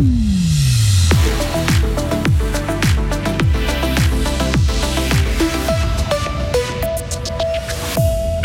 Mm. 0.00 0.49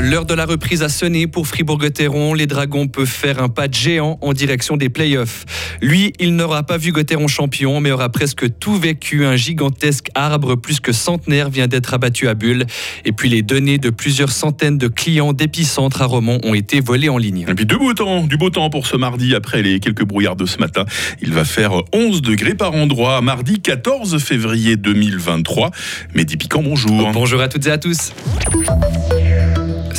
L'heure 0.05 0.25
de 0.25 0.35
la 0.35 0.45
reprise 0.45 0.83
a 0.83 0.89
sonné 0.89 1.25
pour 1.25 1.47
Fribourg-Gotteron. 1.47 2.35
Les 2.35 2.45
Dragons 2.45 2.87
peuvent 2.87 3.07
faire 3.07 3.41
un 3.41 3.49
pas 3.49 3.67
de 3.67 3.73
géant 3.73 4.19
en 4.21 4.33
direction 4.33 4.77
des 4.77 4.87
playoffs. 4.87 5.45
Lui, 5.81 6.13
il 6.19 6.35
n'aura 6.35 6.61
pas 6.61 6.77
vu 6.77 6.91
Gotteron 6.91 7.27
champion, 7.27 7.79
mais 7.79 7.89
aura 7.89 8.09
presque 8.09 8.59
tout 8.59 8.75
vécu. 8.75 9.25
Un 9.25 9.35
gigantesque 9.35 10.09
arbre 10.13 10.57
plus 10.57 10.79
que 10.79 10.91
centenaire 10.91 11.49
vient 11.49 11.67
d'être 11.67 11.95
abattu 11.95 12.27
à 12.27 12.35
Bulle. 12.35 12.67
Et 13.03 13.13
puis 13.13 13.29
les 13.29 13.41
données 13.41 13.79
de 13.79 13.89
plusieurs 13.89 14.29
centaines 14.29 14.77
de 14.77 14.87
clients 14.87 15.33
d'épicentre 15.33 16.03
à 16.03 16.05
Romont 16.05 16.39
ont 16.43 16.53
été 16.53 16.81
volées 16.81 17.09
en 17.09 17.17
ligne. 17.17 17.47
Et 17.49 17.55
puis 17.55 17.65
du 17.65 17.75
beau 17.75 17.91
temps, 17.95 18.27
du 18.27 18.37
beau 18.37 18.51
temps 18.51 18.69
pour 18.69 18.85
ce 18.85 18.97
mardi 18.97 19.33
après 19.33 19.63
les 19.63 19.79
quelques 19.79 20.05
brouillards 20.05 20.35
de 20.35 20.45
ce 20.45 20.59
matin. 20.59 20.85
Il 21.23 21.33
va 21.33 21.45
faire 21.45 21.81
11 21.93 22.21
degrés 22.21 22.53
par 22.53 22.75
endroit. 22.75 23.21
Mardi 23.21 23.59
14 23.59 24.21
février 24.21 24.75
2023. 24.75 25.71
Mehdi 26.13 26.37
Piquant, 26.37 26.61
bonjour. 26.61 27.11
Bonjour 27.11 27.41
à 27.41 27.47
toutes 27.47 27.65
et 27.65 27.71
à 27.71 27.79
tous. 27.79 28.11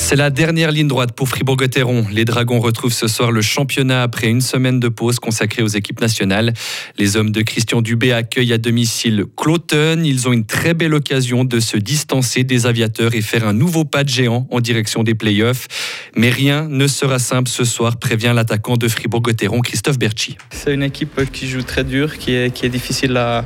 C'est 0.08 0.14
la 0.14 0.30
dernière 0.30 0.70
ligne 0.70 0.86
droite 0.86 1.10
pour 1.10 1.28
Fribourg-Gotteron. 1.28 2.06
Les 2.12 2.24
Dragons 2.24 2.60
retrouvent 2.60 2.92
ce 2.92 3.08
soir 3.08 3.32
le 3.32 3.42
championnat 3.42 4.04
après 4.04 4.28
une 4.28 4.40
semaine 4.40 4.78
de 4.78 4.86
pause 4.86 5.18
consacrée 5.18 5.64
aux 5.64 5.66
équipes 5.66 6.00
nationales. 6.00 6.52
Les 6.96 7.16
hommes 7.16 7.32
de 7.32 7.42
Christian 7.42 7.82
Dubé 7.82 8.12
accueillent 8.12 8.52
à 8.52 8.58
domicile 8.58 9.24
Cloton. 9.36 10.04
Ils 10.04 10.28
ont 10.28 10.32
une 10.32 10.46
très 10.46 10.74
belle 10.74 10.94
occasion 10.94 11.42
de 11.42 11.58
se 11.58 11.76
distancer 11.76 12.44
des 12.44 12.66
aviateurs 12.66 13.16
et 13.16 13.20
faire 13.20 13.48
un 13.48 13.52
nouveau 13.52 13.84
pas 13.84 14.04
de 14.04 14.08
géant 14.08 14.46
en 14.52 14.60
direction 14.60 15.02
des 15.02 15.16
playoffs. 15.16 15.66
Mais 16.14 16.30
rien 16.30 16.68
ne 16.68 16.86
sera 16.86 17.18
simple 17.18 17.48
ce 17.48 17.64
soir, 17.64 17.96
prévient 17.98 18.32
l'attaquant 18.32 18.76
de 18.76 18.86
Fribourg-Gotteron, 18.86 19.60
Christophe 19.60 19.98
Berchi. 19.98 20.38
C'est 20.50 20.72
une 20.72 20.84
équipe 20.84 21.32
qui 21.32 21.48
joue 21.48 21.62
très 21.62 21.82
dur, 21.82 22.16
qui 22.18 22.32
est, 22.32 22.68
difficile 22.68 23.16
à, 23.16 23.44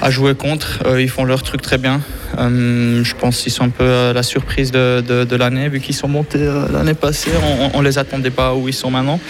à 0.00 0.10
jouer 0.10 0.34
contre. 0.34 0.82
Euh, 0.86 1.00
ils 1.00 1.08
font 1.08 1.22
leur 1.22 1.44
truc 1.44 1.62
très 1.62 1.78
bien. 1.78 2.00
Euh, 2.38 3.04
je 3.04 3.14
pense 3.14 3.42
qu'ils 3.42 3.52
sont 3.52 3.64
un 3.64 3.68
peu 3.70 3.84
euh, 3.84 4.12
la 4.12 4.22
surprise 4.22 4.70
de, 4.70 5.00
de, 5.00 5.36
l'année, 5.36 5.68
vu 5.68 5.80
qu'ils 5.80 5.94
sont 5.94 6.08
montés 6.08 6.38
euh, 6.38 6.66
l'année 6.72 6.94
passée. 6.94 7.30
On, 7.42 7.78
on 7.78 7.80
les 7.80 7.98
attendait 7.98 8.30
pas 8.30 8.54
où 8.54 8.68
ils 8.68 8.74
sont 8.74 8.90
maintenant. 8.90 9.20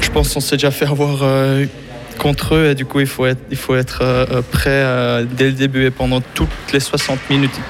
Je 0.00 0.10
pense 0.10 0.34
qu'on 0.34 0.40
s'est 0.40 0.56
déjà 0.56 0.70
fait 0.70 0.86
avoir 0.86 1.24
contre 2.18 2.54
eux 2.54 2.70
et 2.70 2.74
du 2.74 2.86
coup 2.86 3.00
il 3.00 3.06
faut 3.06 3.26
être, 3.26 3.42
il 3.50 3.56
faut 3.56 3.76
être 3.76 4.42
prêt 4.50 5.24
dès 5.36 5.46
le 5.46 5.52
début 5.52 5.84
et 5.84 5.90
pendant 5.90 6.20
toutes 6.34 6.48
les 6.72 6.80
60 6.80 7.18
minutes. 7.28 7.60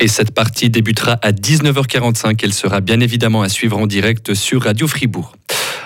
Et 0.00 0.08
cette 0.08 0.32
partie 0.32 0.70
débutera 0.70 1.18
à 1.22 1.30
19h45. 1.30 2.38
Elle 2.42 2.52
sera 2.52 2.80
bien 2.80 3.00
évidemment 3.00 3.42
à 3.42 3.48
suivre 3.48 3.78
en 3.78 3.86
direct 3.86 4.34
sur 4.34 4.62
Radio 4.62 4.88
Fribourg. 4.88 5.36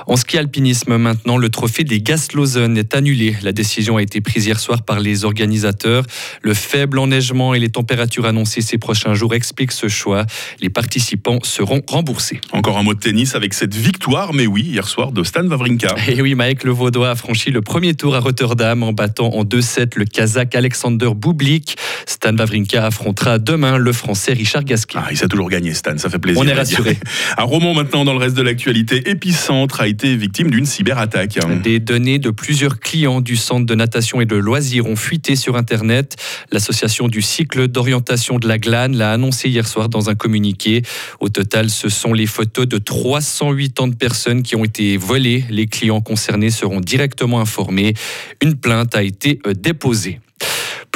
En 0.08 0.16
ski 0.16 0.38
alpinisme 0.38 0.96
maintenant, 0.96 1.36
le 1.36 1.50
trophée 1.50 1.84
des 1.84 2.00
Gaslosen 2.00 2.78
est 2.78 2.94
annulé. 2.94 3.36
La 3.42 3.52
décision 3.52 3.98
a 3.98 4.02
été 4.02 4.22
prise 4.22 4.46
hier 4.46 4.58
soir 4.58 4.80
par 4.80 5.00
les 5.00 5.26
organisateurs. 5.26 6.02
Le 6.40 6.54
faible 6.54 6.98
enneigement 6.98 7.52
et 7.52 7.58
les 7.58 7.68
températures 7.68 8.24
annoncées 8.24 8.62
ces 8.62 8.78
prochains 8.78 9.12
jours 9.12 9.34
expliquent 9.34 9.72
ce 9.72 9.88
choix. 9.88 10.24
Les 10.62 10.70
participants 10.70 11.40
seront 11.42 11.82
remboursés. 11.86 12.40
Encore 12.52 12.78
un 12.78 12.84
mot 12.84 12.94
de 12.94 13.00
tennis 13.00 13.34
avec 13.34 13.52
cette 13.52 13.74
victoire, 13.74 14.32
mais 14.32 14.46
oui, 14.46 14.62
hier 14.62 14.88
soir 14.88 15.12
de 15.12 15.22
Stan 15.22 15.46
Wawrinka. 15.46 15.94
Et 16.08 16.22
oui, 16.22 16.34
Mike 16.34 16.64
Le 16.64 16.70
Vaudois 16.70 17.10
a 17.10 17.14
franchi 17.14 17.50
le 17.50 17.60
premier 17.60 17.92
tour 17.92 18.14
à 18.14 18.20
Rotterdam 18.20 18.82
en 18.82 18.94
battant 18.94 19.34
en 19.34 19.44
2-7 19.44 19.90
le 19.96 20.06
Kazakh 20.06 20.54
Alexander 20.54 21.10
Bublik. 21.14 21.76
Stan 22.06 22.34
Wawrinka 22.34 22.86
affrontera 22.86 23.38
demain 23.38 23.76
le 23.76 23.92
Français 23.92 24.32
Richard 24.32 24.64
Gasquet. 24.64 25.00
Ah, 25.02 25.08
il 25.10 25.18
s'est 25.18 25.28
toujours 25.28 25.50
gagné, 25.50 25.74
Stan, 25.74 25.98
ça 25.98 26.08
fait 26.08 26.18
plaisir. 26.18 26.40
On 26.42 26.46
est 26.46 26.54
rassuré. 26.54 26.96
À 27.36 27.42
Romont 27.42 27.74
maintenant, 27.74 28.06
dans 28.06 28.14
le 28.14 28.20
reste 28.20 28.36
de 28.36 28.42
l'actualité, 28.42 29.10
Épicentre 29.10 29.82
a 29.82 29.86
été 29.86 29.97
victime 30.04 30.50
d'une 30.50 30.66
cyberattaque. 30.66 31.38
Des 31.62 31.80
données 31.80 32.18
de 32.18 32.30
plusieurs 32.30 32.80
clients 32.80 33.20
du 33.20 33.36
centre 33.36 33.66
de 33.66 33.74
natation 33.74 34.20
et 34.20 34.26
de 34.26 34.36
loisirs 34.36 34.86
ont 34.86 34.96
fuité 34.96 35.36
sur 35.36 35.56
Internet. 35.56 36.16
L'association 36.52 37.08
du 37.08 37.22
cycle 37.22 37.68
d'orientation 37.68 38.38
de 38.38 38.48
la 38.48 38.58
glane 38.58 38.96
l'a 38.96 39.12
annoncé 39.12 39.48
hier 39.48 39.66
soir 39.66 39.88
dans 39.88 40.10
un 40.10 40.14
communiqué. 40.14 40.82
Au 41.20 41.28
total, 41.28 41.70
ce 41.70 41.88
sont 41.88 42.12
les 42.12 42.26
photos 42.26 42.66
de 42.66 42.78
380 42.78 43.92
personnes 43.98 44.42
qui 44.42 44.56
ont 44.56 44.64
été 44.64 44.96
volées. 44.96 45.44
Les 45.50 45.66
clients 45.66 46.00
concernés 46.00 46.50
seront 46.50 46.80
directement 46.80 47.40
informés. 47.40 47.94
Une 48.42 48.54
plainte 48.54 48.94
a 48.94 49.02
été 49.02 49.40
déposée. 49.56 50.20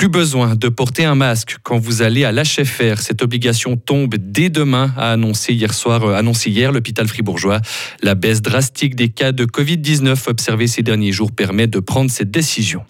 Plus 0.02 0.08
besoin 0.08 0.56
de 0.56 0.68
porter 0.68 1.04
un 1.04 1.14
masque 1.14 1.58
quand 1.62 1.78
vous 1.78 2.02
allez 2.02 2.24
à 2.24 2.32
l'HFR. 2.32 2.98
Cette 2.98 3.22
obligation 3.22 3.76
tombe 3.76 4.16
dès 4.16 4.50
demain, 4.50 4.92
a 4.96 5.12
annoncé 5.12 5.54
hier 5.54 5.72
soir, 5.72 6.02
euh, 6.02 6.16
annoncé 6.16 6.50
hier 6.50 6.72
l'hôpital 6.72 7.06
fribourgeois. 7.06 7.60
La 8.02 8.16
baisse 8.16 8.42
drastique 8.42 8.96
des 8.96 9.10
cas 9.10 9.30
de 9.30 9.44
Covid-19 9.44 10.28
observés 10.28 10.66
ces 10.66 10.82
derniers 10.82 11.12
jours 11.12 11.30
permet 11.30 11.68
de 11.68 11.78
prendre 11.78 12.10
cette 12.10 12.32
décision. 12.32 12.82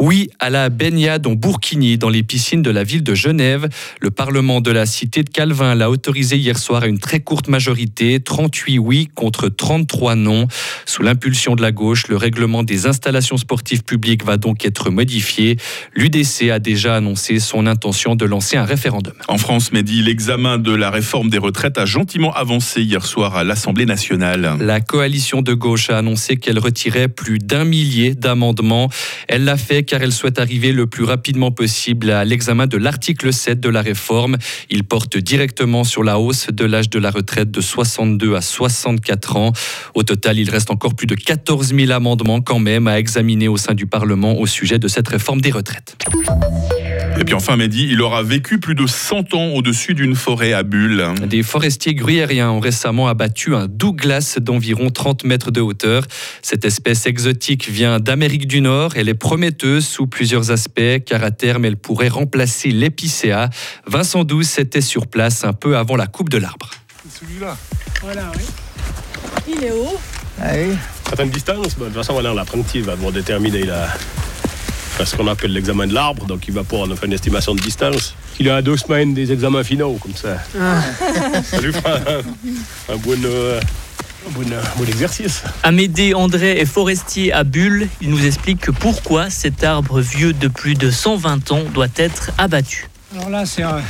Oui 0.00 0.30
à 0.38 0.48
la 0.48 0.70
baignade 0.70 1.26
en 1.26 1.32
Bourquigny 1.32 1.98
dans 1.98 2.08
les 2.08 2.22
piscines 2.22 2.62
de 2.62 2.70
la 2.70 2.84
ville 2.84 3.02
de 3.02 3.14
Genève. 3.14 3.68
Le 4.00 4.10
Parlement 4.10 4.62
de 4.62 4.70
la 4.70 4.86
cité 4.86 5.22
de 5.22 5.28
Calvin 5.28 5.74
l'a 5.74 5.90
autorisé 5.90 6.38
hier 6.38 6.58
soir 6.58 6.84
à 6.84 6.86
une 6.86 6.98
très 6.98 7.20
courte 7.20 7.48
majorité, 7.48 8.18
38 8.18 8.78
oui 8.78 9.08
contre 9.14 9.50
33 9.50 10.14
non. 10.14 10.48
Sous 10.86 11.02
l'impulsion 11.02 11.54
de 11.54 11.60
la 11.60 11.70
gauche, 11.70 12.08
le 12.08 12.16
règlement 12.16 12.62
des 12.62 12.86
installations 12.86 13.36
sportives 13.36 13.84
publiques 13.84 14.24
va 14.24 14.38
donc 14.38 14.64
être 14.64 14.88
modifié. 14.88 15.58
L'UDC 15.94 16.48
a 16.50 16.60
déjà 16.60 16.96
annoncé 16.96 17.38
son 17.38 17.66
intention 17.66 18.16
de 18.16 18.24
lancer 18.24 18.56
un 18.56 18.64
référendum. 18.64 19.12
En 19.28 19.36
France, 19.36 19.70
Mehdi, 19.70 20.00
l'examen 20.00 20.56
de 20.56 20.72
la 20.72 20.90
réforme 20.90 21.28
des 21.28 21.36
retraites 21.36 21.76
a 21.76 21.84
gentiment 21.84 22.32
avancé 22.32 22.80
hier 22.80 23.04
soir 23.04 23.36
à 23.36 23.44
l'Assemblée 23.44 23.84
nationale. 23.84 24.56
La 24.60 24.80
coalition 24.80 25.42
de 25.42 25.52
gauche 25.52 25.90
a 25.90 25.98
annoncé 25.98 26.38
qu'elle 26.38 26.58
retirait 26.58 27.08
plus 27.08 27.38
d'un 27.38 27.66
millier 27.66 28.14
d'amendements. 28.14 28.88
Elle 29.32 29.44
l'a 29.44 29.56
fait 29.56 29.84
car 29.84 30.02
elle 30.02 30.10
souhaite 30.10 30.40
arriver 30.40 30.72
le 30.72 30.88
plus 30.88 31.04
rapidement 31.04 31.52
possible 31.52 32.10
à 32.10 32.24
l'examen 32.24 32.66
de 32.66 32.76
l'article 32.76 33.32
7 33.32 33.60
de 33.60 33.68
la 33.68 33.80
réforme. 33.80 34.36
Il 34.70 34.82
porte 34.82 35.16
directement 35.16 35.84
sur 35.84 36.02
la 36.02 36.18
hausse 36.18 36.48
de 36.48 36.64
l'âge 36.64 36.90
de 36.90 36.98
la 36.98 37.12
retraite 37.12 37.48
de 37.48 37.60
62 37.60 38.34
à 38.34 38.40
64 38.40 39.36
ans. 39.36 39.52
Au 39.94 40.02
total, 40.02 40.40
il 40.40 40.50
reste 40.50 40.72
encore 40.72 40.96
plus 40.96 41.06
de 41.06 41.14
14 41.14 41.72
000 41.72 41.92
amendements 41.92 42.40
quand 42.40 42.58
même 42.58 42.88
à 42.88 42.98
examiner 42.98 43.46
au 43.46 43.56
sein 43.56 43.74
du 43.74 43.86
Parlement 43.86 44.36
au 44.36 44.46
sujet 44.46 44.80
de 44.80 44.88
cette 44.88 45.06
réforme 45.06 45.40
des 45.40 45.52
retraites. 45.52 45.96
Et 47.20 47.24
puis 47.24 47.34
enfin, 47.34 47.56
Mehdi, 47.56 47.86
il 47.90 48.00
aura 48.00 48.22
vécu 48.22 48.58
plus 48.58 48.74
de 48.74 48.86
100 48.86 49.34
ans 49.34 49.48
au-dessus 49.48 49.92
d'une 49.92 50.14
forêt 50.14 50.54
à 50.54 50.62
Bulle. 50.62 51.04
Des 51.26 51.42
forestiers 51.42 51.94
gruyériens 51.94 52.50
ont 52.50 52.60
récemment 52.60 53.08
abattu 53.08 53.54
un 53.54 53.66
Douglas 53.66 54.38
d'environ 54.40 54.88
30 54.88 55.24
mètres 55.24 55.50
de 55.50 55.60
hauteur. 55.60 56.04
Cette 56.40 56.64
espèce 56.64 57.04
exotique 57.04 57.68
vient 57.68 58.00
d'Amérique 58.00 58.46
du 58.46 58.62
Nord. 58.62 58.92
Elle 58.96 59.10
est 59.10 59.14
prometteuse 59.14 59.86
sous 59.86 60.06
plusieurs 60.06 60.50
aspects, 60.50 61.04
car 61.04 61.22
à 61.22 61.30
terme, 61.30 61.66
elle 61.66 61.76
pourrait 61.76 62.08
remplacer 62.08 62.70
l'épicéa. 62.70 63.50
Vincent 63.86 64.24
Douce 64.24 64.58
était 64.58 64.80
sur 64.80 65.06
place 65.06 65.44
un 65.44 65.52
peu 65.52 65.76
avant 65.76 65.96
la 65.96 66.06
coupe 66.06 66.30
de 66.30 66.38
l'arbre. 66.38 66.70
Celui-là. 67.20 67.54
Voilà, 68.00 68.32
oui. 68.34 68.44
Il 69.46 69.62
est 69.62 69.72
haut. 69.72 70.00
Ah 70.40 70.52
oui. 70.54 70.74
certaines 71.04 71.28
distances, 71.28 71.76
ben, 71.76 71.84
de 71.84 71.90
toute 71.90 71.96
façon, 71.96 72.14
voilà, 72.14 72.32
l'apprenti 72.32 72.80
va 72.80 72.96
devoir 72.96 73.12
déterminer 73.12 73.64
la, 73.64 73.88
ce 75.04 75.16
qu'on 75.16 75.26
appelle 75.28 75.52
l'examen 75.52 75.86
de 75.86 75.94
l'arbre, 75.94 76.26
donc 76.26 76.46
il 76.48 76.54
va 76.54 76.64
pouvoir 76.64 76.88
nous 76.88 76.96
faire 76.96 77.04
une 77.06 77.12
estimation 77.12 77.54
de 77.54 77.60
distance. 77.60 78.14
Il 78.38 78.48
à 78.50 78.62
deux 78.62 78.76
semaines 78.76 79.14
des 79.14 79.32
examens 79.32 79.62
finaux, 79.64 79.98
comme 80.00 80.14
ça. 80.14 80.38
Ça 81.44 81.60
lui 81.60 81.72
fera 81.72 81.96
un, 81.96 82.92
un 82.92 82.96
bon, 82.96 83.18
euh, 83.24 83.60
un 84.28 84.30
bon, 84.32 84.42
un 84.42 84.78
bon 84.78 84.88
exercice. 84.88 85.42
Amédée 85.62 86.14
André 86.14 86.58
est 86.58 86.64
forestier 86.64 87.32
à 87.32 87.44
Bulle. 87.44 87.88
Il 88.00 88.10
nous 88.10 88.24
explique 88.24 88.60
que 88.60 88.70
pourquoi 88.70 89.30
cet 89.30 89.62
arbre 89.64 90.00
vieux 90.00 90.32
de 90.32 90.48
plus 90.48 90.74
de 90.74 90.90
120 90.90 91.52
ans 91.52 91.62
doit 91.74 91.88
être 91.96 92.30
abattu. 92.38 92.88
Alors 93.14 93.30
là, 93.30 93.44
c'est 93.46 93.62
un, 93.62 93.80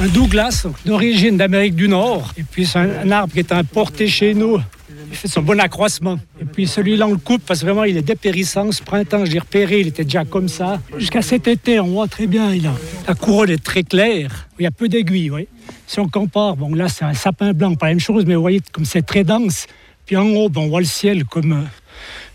un 0.00 0.06
Douglas 0.08 0.66
d'origine 0.84 1.36
d'Amérique 1.36 1.74
du 1.76 1.88
Nord. 1.88 2.32
Et 2.36 2.42
puis, 2.42 2.66
c'est 2.66 2.78
un, 2.78 2.88
un 3.04 3.10
arbre 3.10 3.32
qui 3.32 3.38
est 3.40 3.52
importé 3.52 4.08
chez 4.08 4.34
nous. 4.34 4.58
Il 5.10 5.16
fait 5.16 5.28
son 5.28 5.42
bon 5.42 5.60
accroissement. 5.60 6.18
Puis 6.56 6.66
celui-là, 6.66 7.06
on 7.06 7.10
le 7.10 7.18
coupe 7.18 7.42
parce 7.44 7.60
que 7.60 7.66
vraiment, 7.66 7.84
il 7.84 7.98
est 7.98 8.02
dépérissant. 8.02 8.72
Ce 8.72 8.82
printemps, 8.82 9.26
je 9.26 9.30
l'ai 9.32 9.38
repéré, 9.38 9.80
il 9.80 9.88
était 9.88 10.04
déjà 10.04 10.24
comme 10.24 10.48
ça. 10.48 10.80
Jusqu'à 10.96 11.20
cet 11.20 11.46
été, 11.48 11.78
on 11.80 11.88
voit 11.88 12.08
très 12.08 12.26
bien, 12.26 12.50
il 12.54 12.66
a, 12.66 12.72
la 13.06 13.14
couronne 13.14 13.50
est 13.50 13.62
très 13.62 13.82
claire. 13.82 14.48
Il 14.58 14.62
y 14.62 14.66
a 14.66 14.70
peu 14.70 14.88
d'aiguilles. 14.88 15.48
Si 15.86 16.00
on 16.00 16.08
compare, 16.08 16.56
bon 16.56 16.74
là, 16.74 16.88
c'est 16.88 17.04
un 17.04 17.12
sapin 17.12 17.52
blanc, 17.52 17.74
pas 17.74 17.88
la 17.88 17.92
même 17.92 18.00
chose, 18.00 18.24
mais 18.26 18.34
vous 18.34 18.40
voyez, 18.40 18.62
comme 18.72 18.86
c'est 18.86 19.02
très 19.02 19.22
dense. 19.22 19.66
Puis 20.06 20.16
en 20.16 20.26
haut, 20.28 20.48
bon, 20.48 20.62
on 20.62 20.68
voit 20.68 20.80
le 20.80 20.86
ciel 20.86 21.26
comme, 21.26 21.68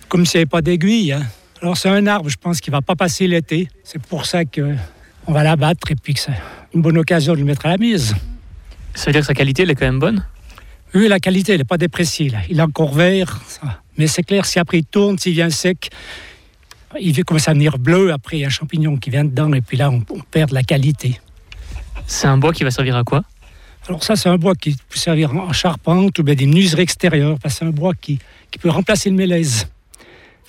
comme 0.08 0.24
s'il 0.28 0.38
n'y 0.38 0.42
avait 0.44 0.50
pas 0.50 0.62
d'aiguilles. 0.62 1.14
hein. 1.14 1.24
Alors 1.60 1.76
c'est 1.76 1.90
un 1.90 2.06
arbre, 2.06 2.30
je 2.30 2.38
pense, 2.38 2.62
qui 2.62 2.70
ne 2.70 2.76
va 2.76 2.84
pas 2.84 2.96
passer 2.96 3.26
l'été. 3.26 3.70
C'est 3.84 4.02
pour 4.06 4.28
ça 4.28 4.46
que 4.46 4.76
on 5.26 5.34
va 5.34 5.42
l'abattre 5.44 5.90
et 5.90 5.96
puis 5.96 6.14
que 6.14 6.20
c'est 6.20 6.38
une 6.76 6.84
bonne 6.84 7.00
occasion 7.00 7.34
de 7.34 7.40
le 7.40 7.46
mettre 7.46 7.66
à 7.66 7.70
la 7.70 7.78
mise. 7.80 8.14
Ça 8.94 9.06
veut 9.08 9.14
dire 9.14 9.22
que 9.22 9.28
sa 9.28 9.34
qualité, 9.34 9.64
elle 9.64 9.72
est 9.72 9.76
quand 9.76 9.86
même 9.86 10.00
bonne? 10.00 10.24
Oui, 10.94 11.08
la 11.08 11.20
qualité, 11.20 11.54
elle 11.54 11.60
n'est 11.60 11.64
pas 11.64 11.78
dépréciée. 11.78 12.30
Là. 12.30 12.40
Il 12.50 12.60
est 12.60 12.64
encore 12.64 12.94
vert. 12.94 13.40
Mais 13.98 14.08
c'est 14.08 14.24
clair, 14.24 14.46
si 14.46 14.60
après 14.60 14.80
il 14.80 14.86
tourne, 14.86 15.18
s'il 15.18 15.34
vient 15.34 15.50
sec, 15.50 15.90
il 17.00 17.14
va 17.14 17.24
commencer 17.24 17.50
à 17.50 17.54
venir 17.54 17.78
bleu. 17.78 18.12
Après, 18.12 18.38
il 18.38 18.40
y 18.42 18.44
a 18.44 18.48
un 18.48 18.50
champignon 18.50 18.98
qui 18.98 19.10
vient 19.10 19.24
dedans. 19.24 19.54
Et 19.54 19.62
puis 19.62 19.78
là, 19.78 19.90
on, 19.90 20.04
on 20.10 20.20
perd 20.20 20.50
de 20.50 20.56
la 20.56 20.64
qualité. 20.64 21.20
C'est 22.08 22.28
un 22.28 22.38
bois 22.38 22.52
qui 22.52 22.64
va 22.64 22.72
servir 22.72 22.98
à 22.98 23.04
quoi? 23.04 23.24
Alors 23.88 24.04
ça, 24.04 24.16
c'est 24.16 24.30
un 24.30 24.38
bois 24.38 24.54
qui 24.56 24.72
peut 24.72 24.98
servir 24.98 25.34
en 25.34 25.54
charpente 25.54 26.20
ou 26.20 26.24
bien 26.24 26.36
des 26.36 26.46
menuiseries 26.46 26.84
extérieures. 26.84 27.38
C'est 27.48 27.66
un 27.66 27.72
bois 27.72 27.94
qui, 28.00 28.20
qui 28.52 28.60
peut 28.60 28.70
remplacer 28.70 29.10
le 29.10 29.16
mélèze. 29.16 29.68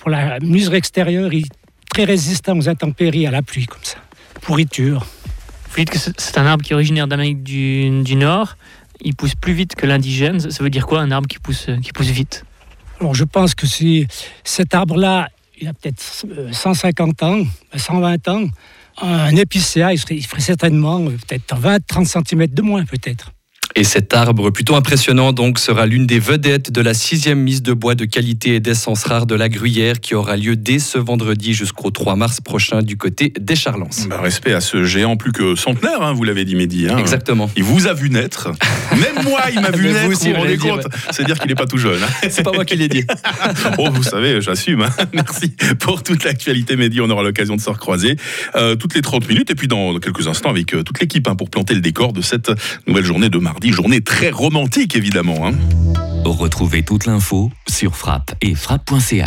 pour 0.03 0.09
la 0.09 0.39
mesure 0.41 0.73
extérieure, 0.75 1.31
il 1.31 1.45
est 1.45 1.51
très 1.89 2.03
résistant 2.03 2.57
aux 2.57 2.67
intempéries, 2.67 3.25
à 3.25 3.31
la 3.31 3.41
pluie, 3.41 3.65
comme 3.65 3.83
ça. 3.83 3.97
Pourriture. 4.41 5.05
Vous 5.69 5.77
dites 5.77 5.89
que 5.89 5.97
c'est 5.97 6.37
un 6.37 6.45
arbre 6.45 6.63
qui 6.63 6.73
est 6.73 6.75
originaire 6.75 7.07
d'Amérique 7.07 7.41
du, 7.41 8.03
du 8.03 8.15
Nord. 8.15 8.57
Il 9.03 9.15
pousse 9.15 9.35
plus 9.35 9.53
vite 9.53 9.75
que 9.75 9.85
l'indigène. 9.85 10.39
Ça 10.39 10.63
veut 10.63 10.69
dire 10.69 10.87
quoi, 10.87 11.01
un 11.01 11.11
arbre 11.11 11.27
qui 11.27 11.39
pousse, 11.39 11.67
qui 11.81 11.91
pousse 11.91 12.07
vite? 12.07 12.45
Alors, 12.99 13.13
je 13.13 13.23
pense 13.23 13.53
que 13.53 13.67
si 13.67 14.07
cet 14.43 14.73
arbre-là, 14.73 15.29
il 15.59 15.67
a 15.67 15.73
peut-être 15.73 16.01
150 16.51 17.23
ans, 17.23 17.43
120 17.75 18.27
ans, 18.29 18.45
un 19.01 19.35
épicéa, 19.35 19.93
il, 19.93 19.99
ferait 19.99 20.41
certainement 20.41 20.99
euh, 21.01 21.09
peut-être 21.09 21.55
20-30 21.55 22.25
cm 22.25 22.47
de 22.47 22.61
moins, 22.61 22.85
peut-être. 22.85 23.31
Et 23.75 23.83
cet 23.83 24.13
arbre 24.13 24.51
plutôt 24.51 24.75
impressionnant 24.75 25.33
donc 25.33 25.57
sera 25.57 25.87
l'une 25.87 26.05
des 26.05 26.19
vedettes 26.19 26.71
de 26.71 26.79
la 26.81 26.93
sixième 26.93 27.39
mise 27.39 27.63
de 27.63 27.73
bois 27.73 27.95
de 27.95 28.05
qualité 28.05 28.55
et 28.55 28.59
d'essence 28.59 29.03
rare 29.05 29.25
de 29.25 29.33
la 29.33 29.49
Gruyère 29.49 29.99
qui 29.99 30.13
aura 30.13 30.37
lieu 30.37 30.55
dès 30.55 30.77
ce 30.77 30.99
vendredi 30.99 31.53
jusqu'au 31.53 31.89
3 31.89 32.15
mars 32.15 32.39
prochain 32.39 32.83
du 32.83 32.97
côté 32.97 33.33
des 33.39 33.55
Charlans. 33.55 33.89
Bah, 34.09 34.21
respect 34.21 34.53
à 34.53 34.61
ce 34.61 34.83
géant 34.83 35.17
plus 35.17 35.31
que 35.31 35.55
centenaire, 35.55 36.03
hein, 36.03 36.13
vous 36.13 36.23
l'avez 36.23 36.45
dit 36.45 36.55
Mehdi. 36.55 36.87
Hein. 36.87 36.97
Exactement. 36.99 37.49
Il 37.55 37.63
vous 37.63 37.87
a 37.87 37.93
vu 37.95 38.11
naître. 38.11 38.49
Même 38.91 39.23
moi, 39.25 39.41
il 39.51 39.59
m'a 39.59 39.71
vu 39.75 39.85
naître. 39.87 40.05
vous 40.05 40.11
aussi, 40.11 40.31
vous 40.31 40.37
rendez 40.39 40.57
compte 40.57 40.85
C'est 41.11 41.25
dire 41.25 41.39
qu'il 41.39 41.47
n'est 41.49 41.55
pas 41.55 41.65
tout 41.65 41.77
jeune. 41.79 42.01
hein. 42.03 42.27
C'est 42.29 42.43
pas 42.43 42.51
moi 42.51 42.65
qui 42.65 42.75
l'ai 42.75 42.87
dit. 42.89 43.03
oh, 43.79 43.89
vous 43.91 44.03
savez, 44.03 44.39
j'assume. 44.39 44.83
hein. 44.83 44.89
Merci 45.13 45.51
pour 45.79 46.03
toute 46.03 46.23
l'actualité, 46.23 46.75
Mehdi. 46.75 47.01
On 47.01 47.09
aura 47.09 47.23
l'occasion 47.23 47.55
de 47.55 47.61
se 47.61 47.69
recroiser 47.71 48.17
euh, 48.55 48.75
toutes 48.75 48.93
les 48.93 49.01
30 49.01 49.27
minutes 49.27 49.49
et 49.49 49.55
puis 49.55 49.67
dans 49.67 49.97
quelques 49.97 50.27
instants 50.27 50.49
avec 50.51 50.75
euh, 50.75 50.83
toute 50.83 50.99
l'équipe 50.99 51.27
pour 51.37 51.49
planter 51.49 51.73
le 51.73 51.81
décor 51.81 52.13
de 52.13 52.21
cette 52.21 52.51
nouvelle 52.85 53.05
journée 53.05 53.29
de 53.29 53.39
Journée 53.71 54.01
très 54.01 54.29
romantique, 54.29 54.95
évidemment. 54.95 55.47
hein. 55.47 55.53
Retrouvez 56.25 56.83
toute 56.83 57.05
l'info 57.05 57.51
sur 57.67 57.95
frappe 57.95 58.35
et 58.41 58.55
frappe.ch. 58.55 59.23